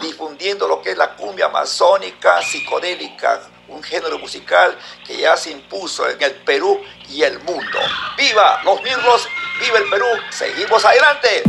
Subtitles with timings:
[0.00, 6.08] difundiendo lo que es la cumbia amazónica, psicodélica, un género musical que ya se impuso
[6.08, 7.78] en el Perú y el mundo.
[8.16, 9.28] ¡Viva los mirlos!
[9.60, 10.06] ¡Viva el Perú!
[10.30, 11.42] ¡Seguimos adelante!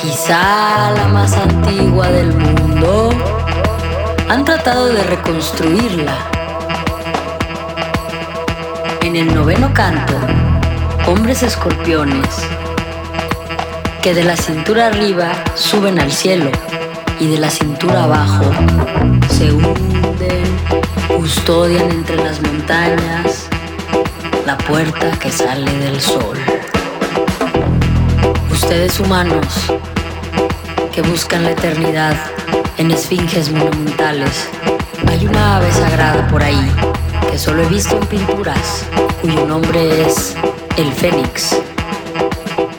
[0.00, 3.10] Quizá la más antigua del mundo.
[4.30, 6.16] Han tratado de reconstruirla.
[9.02, 10.14] En el noveno canto,
[11.06, 12.28] hombres escorpiones
[14.02, 16.50] que de la cintura arriba suben al cielo
[17.18, 18.50] y de la cintura abajo
[19.28, 20.44] se hunden,
[21.08, 23.48] custodian entre las montañas
[24.46, 26.38] la puerta que sale del sol.
[28.50, 29.70] Ustedes humanos
[31.02, 32.14] buscan la eternidad
[32.78, 34.48] en esfinges monumentales,
[35.06, 36.70] hay una ave sagrada por ahí
[37.30, 38.86] que solo he visto en pinturas,
[39.20, 40.34] cuyo nombre es
[40.76, 41.56] el fénix.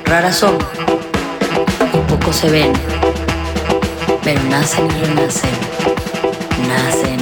[0.05, 0.57] Raras son
[1.93, 2.73] y poco se ven
[4.23, 5.49] pero nacen y renacen,
[6.67, 7.19] nacen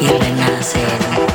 [0.00, 1.29] y renacen.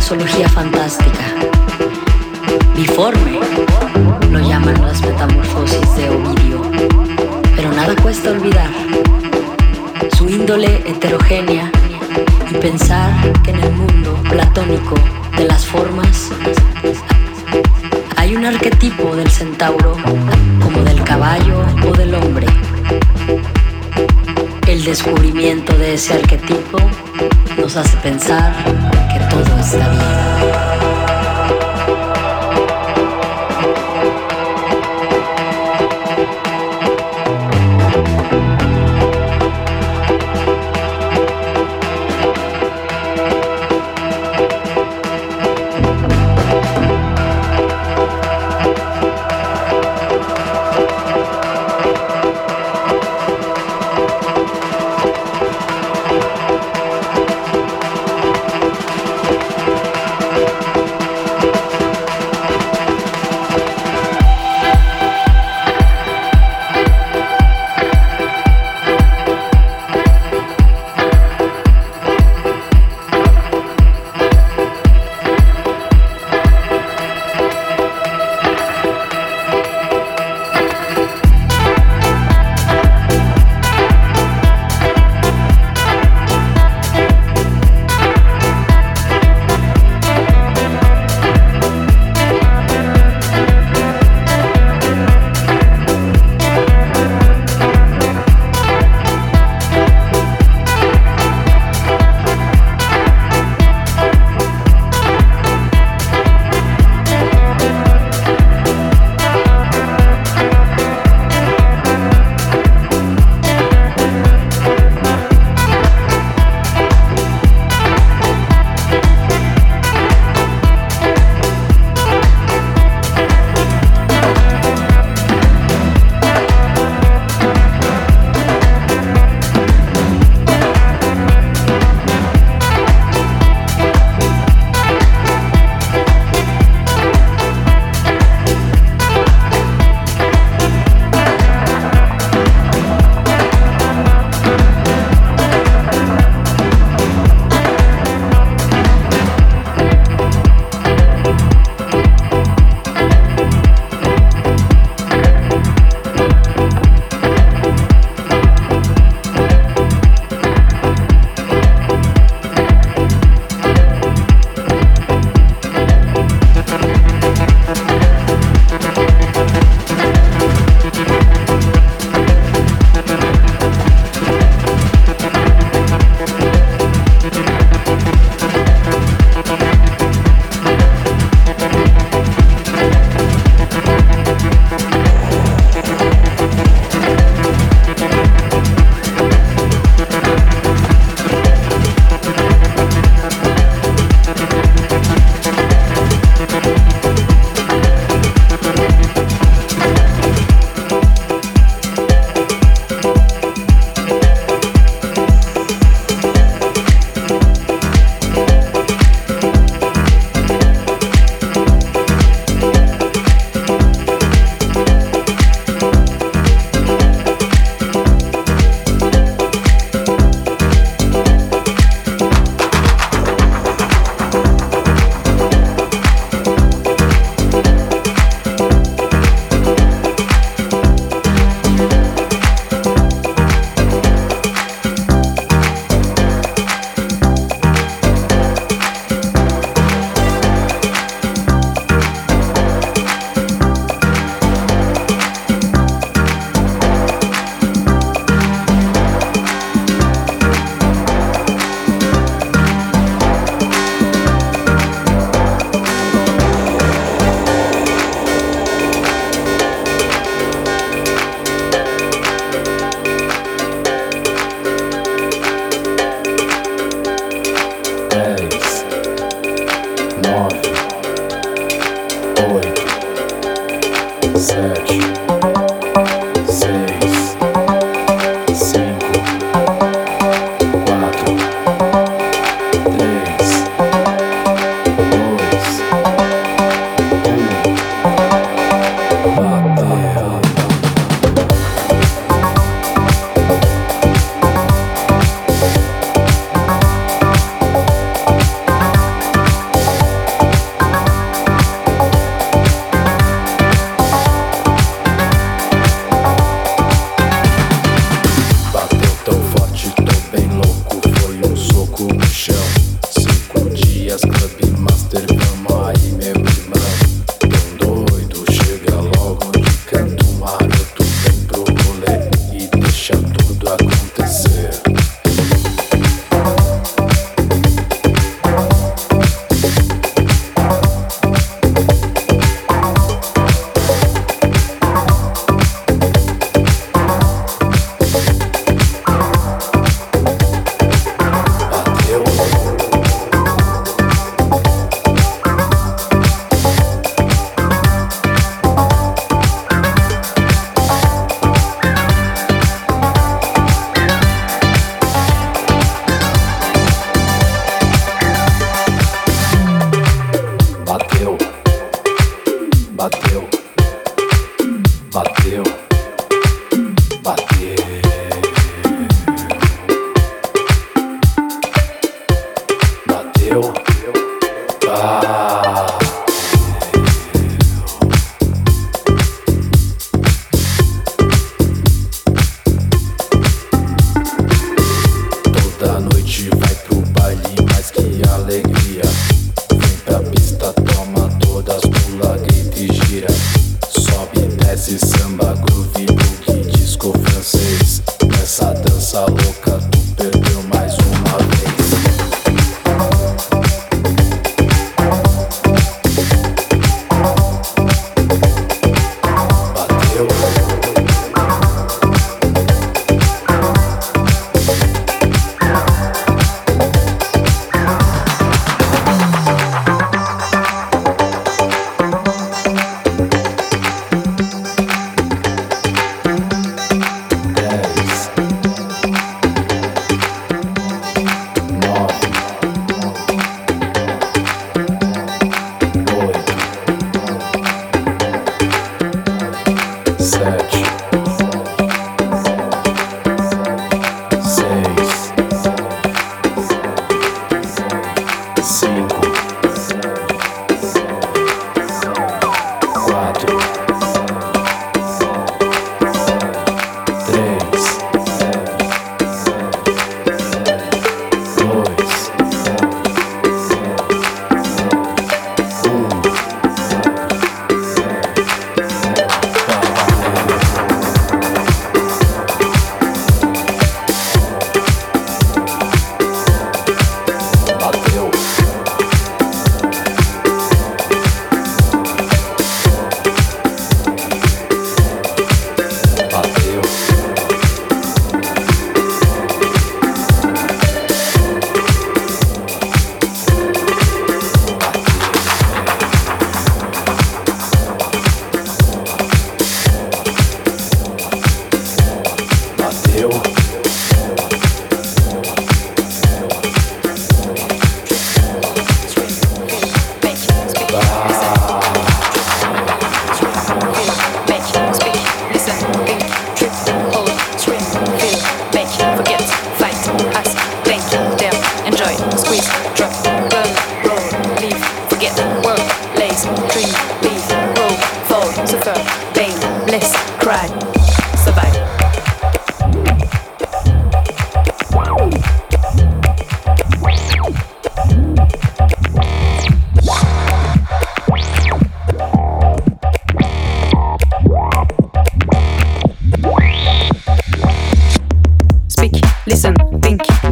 [0.00, 1.34] Zoología fantástica.
[2.74, 3.38] Biforme,
[4.30, 6.62] lo llaman las metamorfosis de Ovidio.
[7.54, 8.70] Pero nada cuesta olvidar
[10.16, 11.70] su índole heterogénea
[12.50, 13.10] y pensar
[13.42, 14.94] que en el mundo platónico
[15.36, 16.30] de las formas
[18.16, 19.94] hay un arquetipo del centauro
[20.62, 22.46] como del caballo o del hombre.
[24.66, 26.78] El descubrimiento de ese arquetipo
[27.68, 28.50] nos hace pensar
[29.12, 30.77] que todo está bien.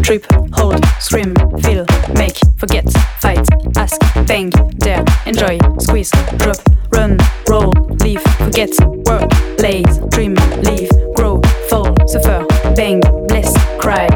[0.07, 1.85] Trip, hold, scream, feel,
[2.15, 2.85] make, forget,
[3.19, 3.45] fight,
[3.77, 6.59] ask, bang, dare, enjoy, squeeze, drop,
[6.93, 7.73] run, roll,
[8.05, 8.71] leave, forget,
[9.09, 9.29] work,
[9.59, 14.07] late, dream, leave, grow, fall, suffer, bang, bless, cry,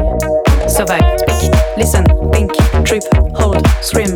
[0.65, 2.53] survive, speak, listen, think,
[2.85, 3.03] trip,
[3.35, 4.15] hold, scream,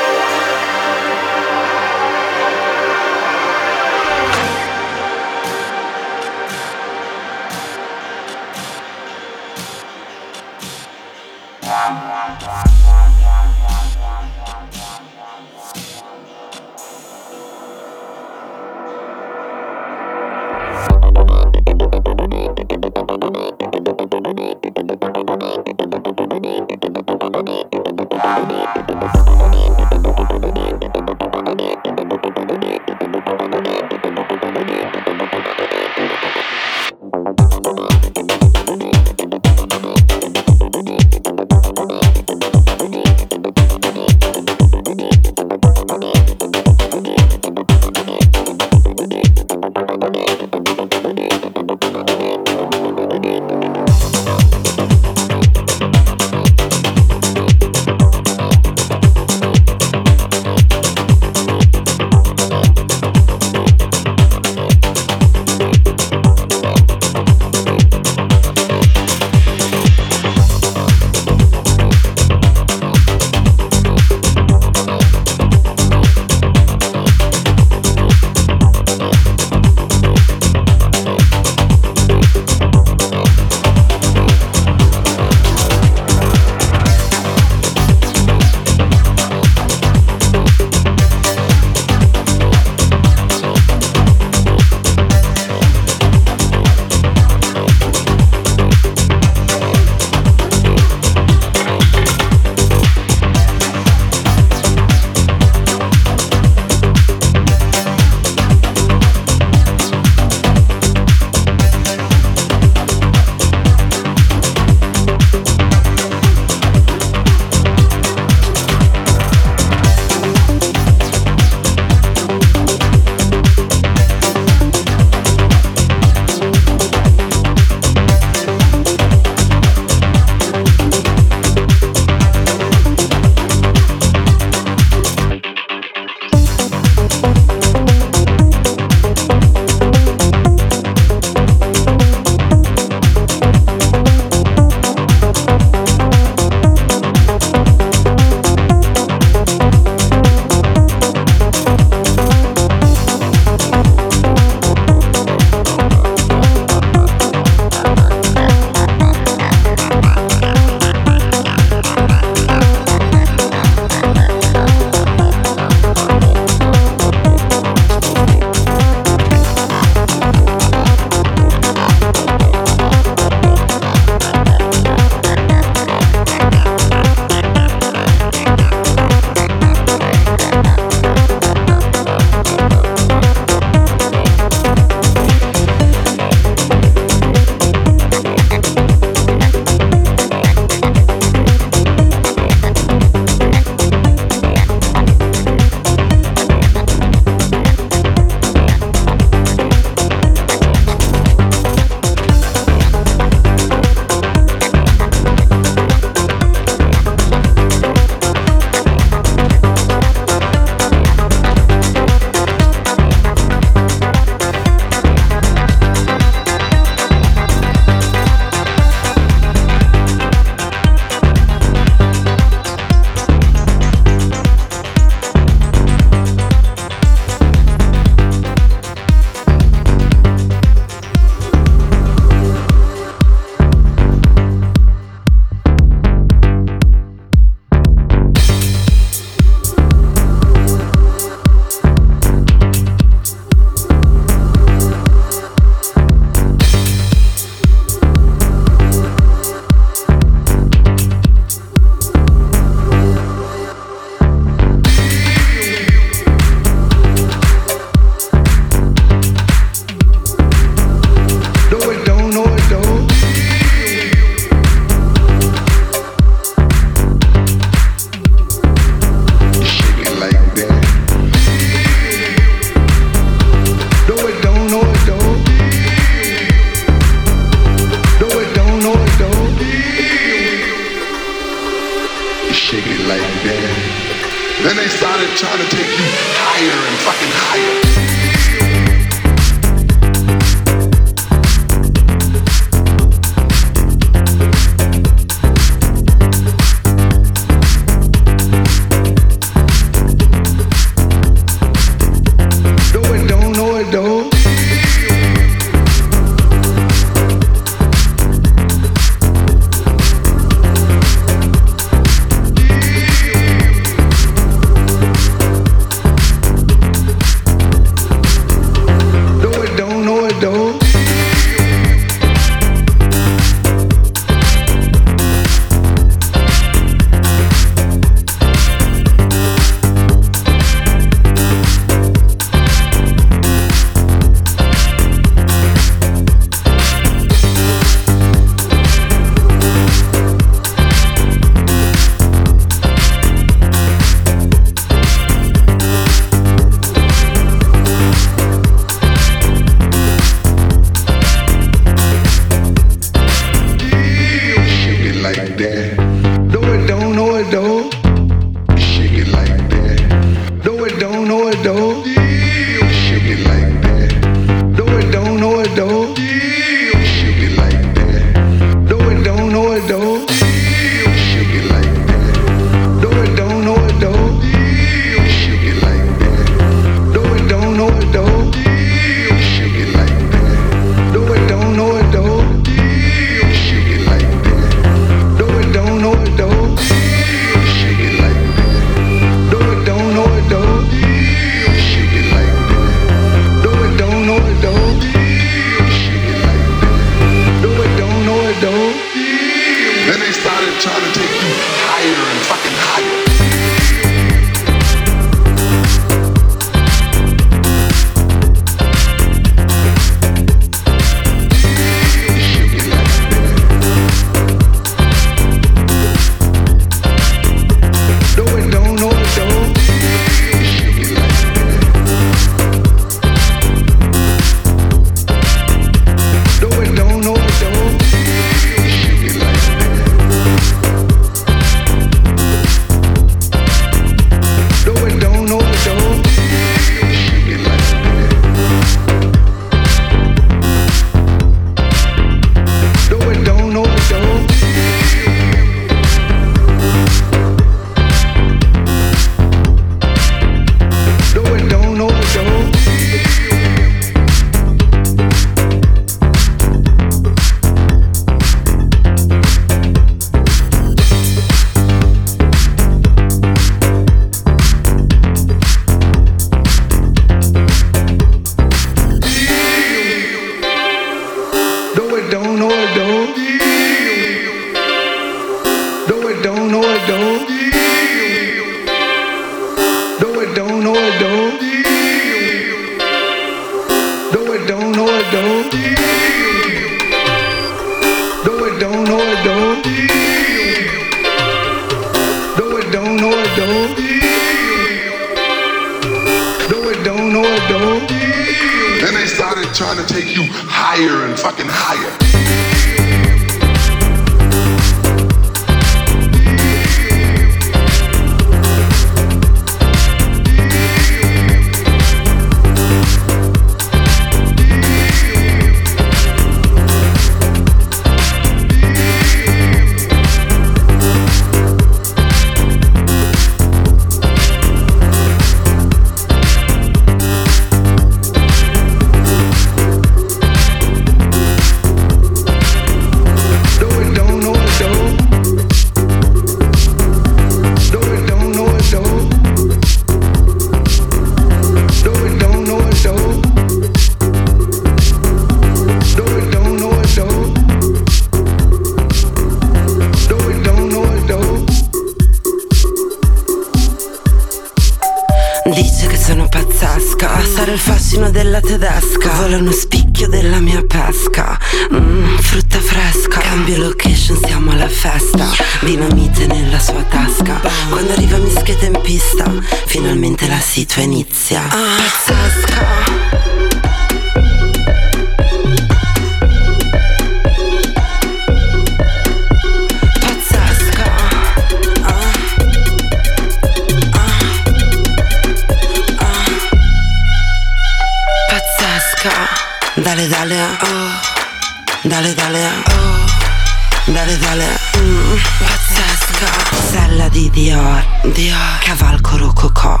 [590.16, 592.08] Dale, dale, oh.
[592.08, 594.10] Dale, dale, oh.
[594.10, 594.64] Dale, dale.
[594.94, 595.38] Uh.
[595.58, 596.46] Pazzesca.
[596.90, 598.02] Sella di Dior,
[598.32, 598.78] Dior.
[598.80, 600.00] Cavalco rococò.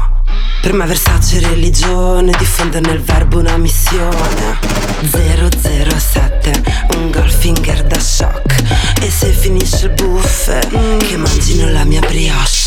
[0.62, 4.58] per me Versace religione, diffondere nel verbo una missione
[5.02, 6.62] 007,
[6.94, 12.65] un golfinger da shock E se finisce il buffet, mm, che mangino la mia brioche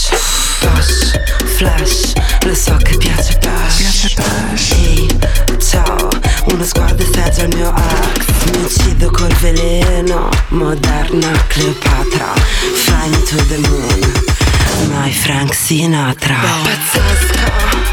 [0.60, 1.12] flash,
[1.57, 2.14] flash,
[2.45, 5.20] lo so che piace Bash Piace Bash Ehi,
[5.60, 6.10] ciao,
[6.51, 12.34] uno sguardo effettua al mio act Mi uccido col veleno, moderna Cleopatra.
[12.74, 16.36] Fly me to the moon, my Frank Sinatra.
[16.36, 17.88] Pazzesco.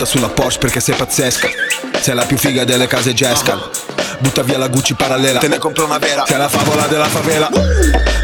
[0.00, 1.48] monta sulla Porsche perché sei pazzesca.
[2.00, 3.70] Sei la più figa delle case Jescal.
[4.18, 6.24] Butta via la Gucci parallela, te ne compro una vera.
[6.26, 7.48] Sei la favola della favela.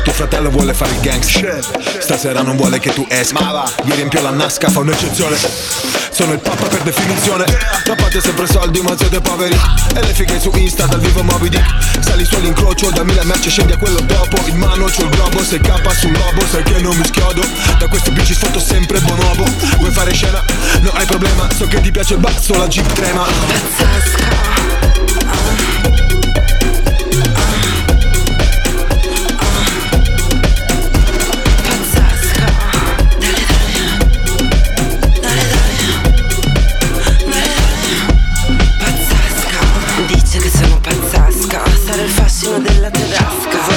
[0.02, 1.64] Tuo fratello vuole fare il gangster.
[1.98, 3.64] Stasera non vuole che tu esca.
[3.84, 5.36] Io riempio la nasca, fa un'eccezione.
[6.16, 7.44] Sono il papa per definizione.
[7.84, 9.54] Trappate sempre soldi ma siete poveri.
[9.94, 11.62] E le fighe su Insta dal vivo Moby Dick
[12.00, 14.38] Sali sull'incrocio da mille merci scendi a quello dopo.
[14.46, 17.42] In mano c'ho il globo Se capa sul lobo sai che non mi schiodo.
[17.78, 19.44] Da questi bici sfoto sempre bonobo
[19.76, 20.42] Vuoi fare scena?
[20.80, 23.22] No hai problema So che ti piace il basso, la jeep trema.
[23.22, 25.75] Pazzesca, ah.
[42.06, 43.75] il fascino della tedesca